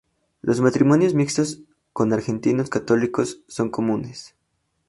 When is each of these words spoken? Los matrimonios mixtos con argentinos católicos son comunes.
Los 0.41 0.61
matrimonios 0.61 1.13
mixtos 1.13 1.59
con 1.93 2.11
argentinos 2.11 2.71
católicos 2.71 3.41
son 3.47 3.69
comunes. 3.69 4.35